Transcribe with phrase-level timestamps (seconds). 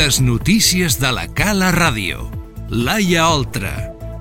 [0.00, 2.22] Les notícies de la Cala Ràdio.
[2.72, 3.72] Laia Oltra.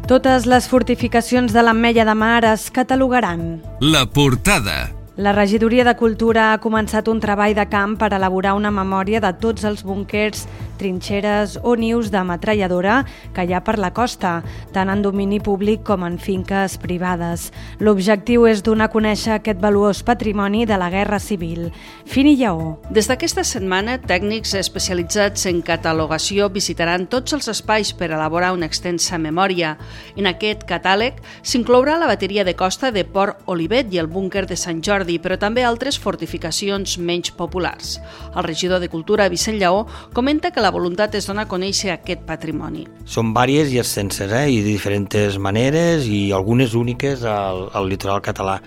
[0.09, 3.61] Totes les fortificacions de l'Ametlla de Mar es catalogaran.
[3.79, 4.89] La portada.
[5.15, 9.31] La regidoria de Cultura ha començat un treball de camp per elaborar una memòria de
[9.39, 10.49] tots els búnquers,
[10.79, 13.03] trinxeres o nius de metralladora
[13.35, 14.39] que hi ha per la costa,
[14.73, 17.49] tant en domini públic com en finques privades.
[17.83, 21.69] L'objectiu és donar a conèixer aquest valuós patrimoni de la Guerra Civil.
[22.07, 22.79] Fini Lleó.
[22.89, 29.19] Des d'aquesta setmana, tècnics especialitzats en catalogació visitaran tots els espais per elaborar una extensa
[29.19, 29.75] memòria.
[30.15, 34.55] En aquest catàleg s'inclourà la bateria de costa de Port Olivet i el búnquer de
[34.57, 37.97] Sant Jordi, però també altres fortificacions menys populars.
[38.35, 42.23] El regidor de Cultura, Vicent Lleó, comenta que la voluntat és donar a conèixer aquest
[42.27, 42.85] patrimoni.
[43.09, 44.47] Són vàries i extenses, eh?
[44.51, 48.59] i de diferents maneres i algunes úniques al, al litoral català.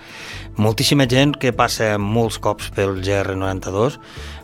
[0.59, 3.99] Moltíssima gent que passa molts cops pel GR92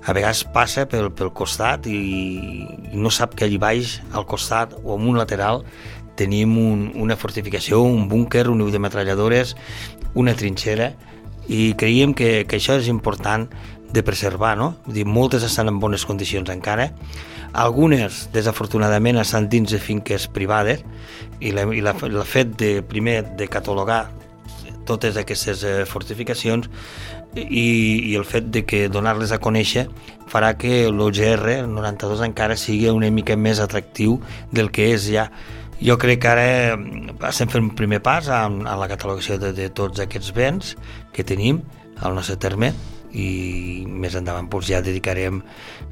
[0.09, 2.65] a vegades passa pel, pel costat i
[2.97, 5.61] no sap que allà baix, al costat o en un lateral,
[6.17, 9.53] tenim un, una fortificació, un búnquer, un niu de metralladores,
[10.17, 10.95] una trinxera,
[11.49, 13.47] i creiem que, que això és important
[13.93, 14.75] de preservar, no?
[14.87, 16.91] Vull dir, moltes estan en bones condicions encara,
[17.53, 20.85] algunes, desafortunadament, estan dins de finques privades
[21.41, 21.95] i, la, i la,
[22.29, 24.09] fet de, primer, de catalogar
[24.89, 26.69] totes aquestes eh, fortificacions
[27.37, 29.87] i, i el fet de que donar-les a conèixer
[30.29, 34.19] farà que l'OGR, el 92, encara sigui una mica més atractiu
[34.53, 35.29] del que és ja.
[35.79, 39.69] Jo crec que ara estem fent un primer pas en, en la catalogació de, de
[39.71, 40.75] tots aquests béns
[41.15, 41.63] que tenim
[42.03, 42.73] al nostre terme
[43.13, 45.41] i més endavant pues, ja dedicarem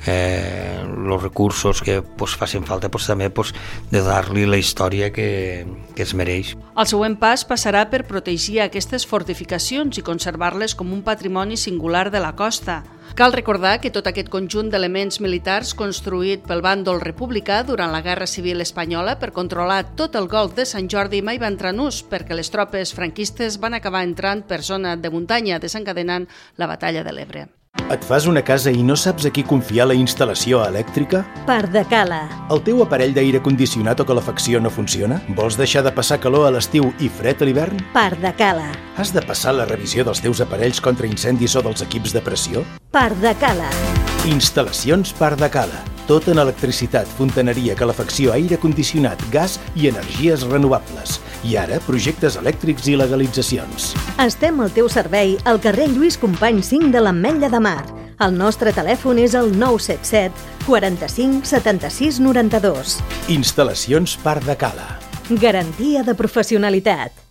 [0.06, 3.54] eh, els recursos que pues, facin falta pues, també pues,
[3.90, 6.54] de dar-li la història que, que es mereix.
[6.76, 12.20] El següent pas passarà per protegir aquestes fortificacions i conservar-les com un patrimoni singular de
[12.20, 12.82] la costa.
[13.16, 18.26] Cal recordar que tot aquest conjunt d'elements militars construït pel bàndol republicà durant la Guerra
[18.28, 22.02] Civil Espanyola per controlar tot el golf de Sant Jordi mai va entrar en ús
[22.04, 26.28] perquè les tropes franquistes van acabar entrant per zona de muntanya desencadenant
[26.60, 27.48] la batalla de l'Ebre.
[27.88, 31.22] Et fas una casa i no saps a qui confiar la instal·lació elèctrica?
[31.48, 32.22] Pardacala.
[32.52, 35.22] El teu aparell d'aire condicionat o calefacció no funciona?
[35.38, 37.80] Vols deixar de passar calor a l'estiu i fred a l'hivern?
[37.94, 38.72] Pardacala.
[39.00, 42.66] Has de passar la revisió dels teus aparells contra incendis o dels equips de pressió?
[42.96, 43.68] Pardacala.
[44.24, 45.82] Instal·lacions Pardacala.
[46.08, 51.18] Tot en electricitat, fontaneria, calefacció, aire condicionat, gas i energies renovables.
[51.44, 53.90] I ara, projectes elèctrics i legalitzacions.
[54.24, 57.84] Estem al teu servei al carrer Lluís Company 5 de l'Ametlla de Mar.
[58.16, 62.96] El nostre telèfon és el 977 45 76 92.
[63.36, 64.88] Instal·lacions Parc de Cala.
[65.28, 67.25] Garantia de professionalitat.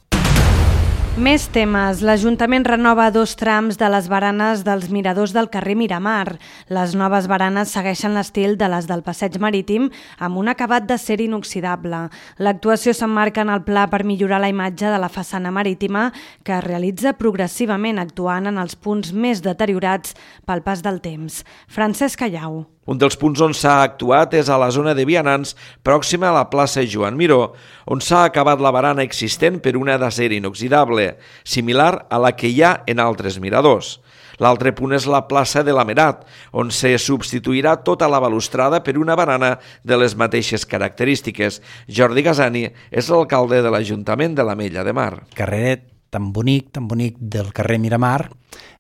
[1.16, 2.02] Més temes.
[2.04, 6.34] L'Ajuntament renova dos trams de les baranes dels miradors del carrer Miramar.
[6.68, 9.88] Les noves baranes segueixen l'estil de les del passeig marítim
[10.20, 12.10] amb un acabat de ser inoxidable.
[12.36, 16.10] L'actuació s'emmarca en el pla per millorar la imatge de la façana marítima
[16.44, 21.46] que es realitza progressivament actuant en els punts més deteriorats pel pas del temps.
[21.72, 22.66] Francesc Callau.
[22.86, 26.50] Un dels punts on s'ha actuat és a la zona de vianants, pròxima a la
[26.52, 27.56] plaça Joan Miró,
[27.90, 32.62] on s'ha acabat la barana existent per una d'acer inoxidable, similar a la que hi
[32.62, 33.96] ha en altres miradors.
[34.38, 38.98] L'altre punt és la plaça de la Merat, on se substituirà tota la balustrada per
[39.00, 41.62] una barana de les mateixes característiques.
[41.88, 45.24] Jordi Gasani és l'alcalde de l'Ajuntament de la Mella de Mar.
[45.36, 48.30] Carreret tan bonic, tan bonic del carrer Miramar,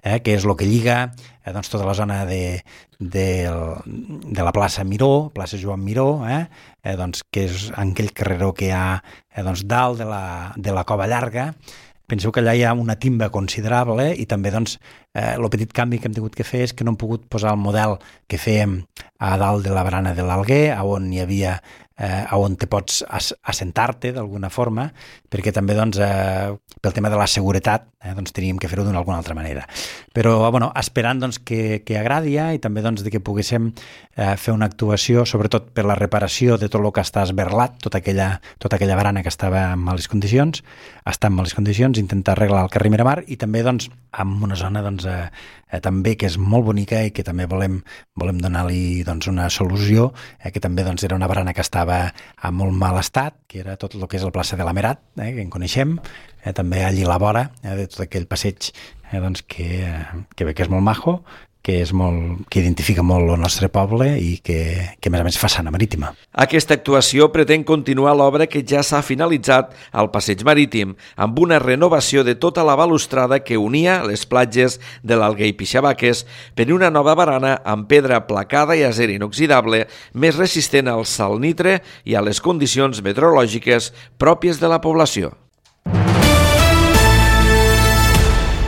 [0.05, 2.61] eh, que és el que lliga eh, doncs, tota la zona de,
[2.99, 3.27] de,
[4.29, 6.45] de la plaça Miró, plaça Joan Miró, eh,
[6.85, 10.77] eh, doncs, que és aquell carreró que hi ha eh, doncs, dalt de la, de
[10.77, 11.51] la Cova Llarga,
[12.05, 14.75] Penseu que allà hi ha una timba considerable i també doncs,
[15.17, 17.55] eh, el petit canvi que hem tingut que fer és que no hem pogut posar
[17.55, 17.97] el model
[18.29, 18.75] que fèiem
[19.25, 21.55] a dalt de la barana de l'Alguer, on hi havia
[21.97, 24.91] eh, on te pots assentar-te d'alguna forma,
[25.35, 29.01] perquè també doncs, eh, pel tema de la seguretat eh, doncs, teníem que fer-ho d'una
[29.01, 29.65] alguna altra manera.
[30.15, 34.35] Però bueno, esperant doncs, que, que agradi ja i també doncs, de que poguéssim eh,
[34.39, 38.29] fer una actuació, sobretot per la reparació de tot el que està esberlat, tota aquella,
[38.63, 40.63] tota aquella barana que estava en males condicions,
[41.05, 44.83] està en males condicions, intentar arreglar el carrer Miramar i també doncs, en una zona
[44.85, 45.27] doncs, eh,
[45.67, 47.81] eh, també que és molt bonica i que també volem,
[48.15, 51.99] volem donar-li doncs, una solució, eh, que també doncs, era una barana que estava
[52.43, 55.01] en molt mal estat, que era tot el que és el plaça de la Merat,
[55.19, 55.97] eh, que en coneixem,
[56.43, 60.23] eh, també allí a la vora eh, de tot aquell passeig eh, doncs, que, eh,
[60.35, 61.19] que bé que és molt majo,
[61.65, 64.59] que, és molt, que identifica molt el nostre poble i que,
[65.01, 66.11] que a més a més fa sana marítima.
[66.45, 72.23] Aquesta actuació pretén continuar l'obra que ja s'ha finalitzat al Passeig Marítim, amb una renovació
[72.27, 76.25] de tota la balustrada que unia les platges de l'Alguer i Pixabaques
[76.55, 82.13] per una nova barana amb pedra placada i acer inoxidable més resistent al salnitre i
[82.13, 83.89] a les condicions meteorològiques
[84.21, 85.33] pròpies de la població.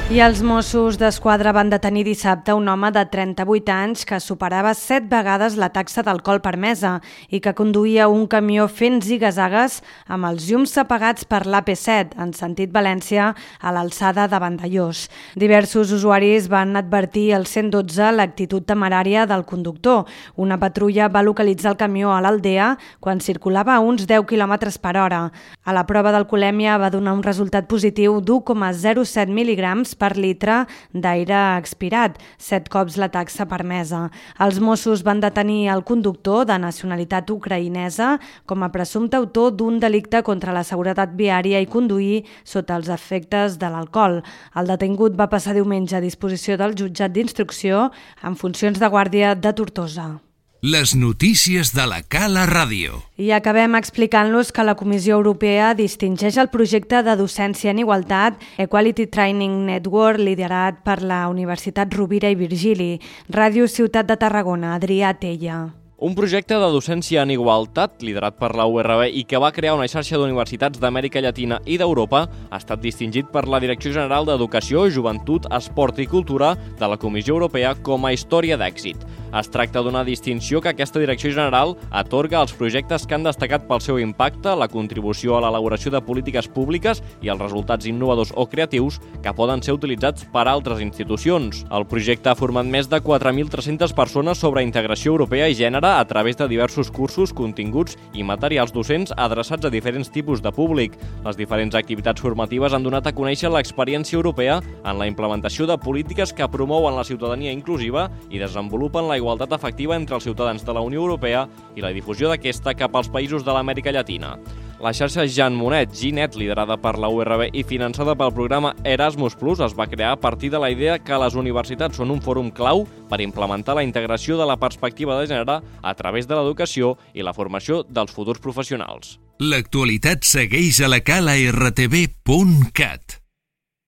[0.08, 5.10] I els Mossos d'Esquadra van detenir dissabte un home de 38 anys que superava 7
[5.12, 6.94] vegades la taxa d'alcohol permesa
[7.28, 12.72] i que conduïa un camió fent zigazagues amb els llums apagats per l'AP7 en sentit
[12.72, 15.10] València a l'alçada de Vandellós.
[15.36, 20.08] Diversos usuaris van advertir al 112 l'actitud temerària del conductor.
[20.38, 24.96] Una patrulla va localitzar el camió a l'Aldea quan circulava a uns 10 km per
[24.96, 25.22] hora.
[25.68, 30.64] A la prova d'alcoholèmia va donar un resultat positiu d'1,07 mil·lígrams per litre
[30.94, 34.08] d'aire expirat, set cops la taxa permesa.
[34.40, 40.22] Els Mossos van detenir el conductor de nacionalitat ucraïnesa com a presumpte autor d'un delicte
[40.24, 44.22] contra la seguretat viària i conduir sota els efectes de l'alcohol.
[44.56, 47.90] El detingut va passar diumenge a disposició del jutjat d'instrucció
[48.24, 50.27] en funcions de guàrdia de Tortosa.
[50.62, 53.04] Les notícies de la Cala Ràdio.
[53.22, 59.06] I acabem explicant-los que la Comissió Europea distingeix el projecte de docència en igualtat Equality
[59.06, 62.96] Training Network liderat per la Universitat Rovira i Virgili.
[63.30, 65.68] Ràdio Ciutat de Tarragona, Adrià Tella.
[65.98, 69.88] Un projecte de docència en igualtat, liderat per la URB i que va crear una
[69.90, 75.50] xarxa d'universitats d'Amèrica Llatina i d'Europa, ha estat distingit per la Direcció General d'Educació, Joventut,
[75.58, 79.02] Esport i Cultura de la Comissió Europea com a història d'èxit.
[79.36, 83.82] Es tracta d'una distinció que aquesta Direcció General atorga als projectes que han destacat pel
[83.84, 89.02] seu impacte, la contribució a l'elaboració de polítiques públiques i els resultats innovadors o creatius
[89.24, 91.66] que poden ser utilitzats per altres institucions.
[91.72, 96.40] El projecte ha format més de 4.300 persones sobre integració europea i gènere a través
[96.40, 100.96] de diversos cursos, continguts i materials docents adreçats a diferents tipus de públic.
[101.26, 106.34] Les diferents activitats formatives han donat a conèixer l'experiència europea en la implementació de polítiques
[106.34, 110.82] que promouen la ciutadania inclusiva i desenvolupen la igualtat efectiva entre els ciutadans de la
[110.82, 114.38] Unió Europea i la difusió d'aquesta cap als països de l'Amèrica Llatina.
[114.80, 119.60] La xarxa Jan Monet, Ginet, liderada per la URB i finançada pel programa Erasmus Plus,
[119.60, 122.86] es va crear a partir de la idea que les universitats són un fòrum clau
[123.10, 127.34] per implementar la integració de la perspectiva de gènere a través de l'educació i la
[127.34, 129.18] formació dels futurs professionals.
[129.40, 133.27] L'actualitat segueix a la cala rtb.cat.